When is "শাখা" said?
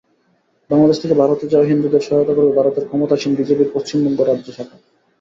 4.57-4.77